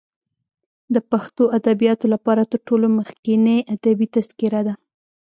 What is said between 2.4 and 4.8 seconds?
تر ټولو مخکنۍ ادبي تذکره ده.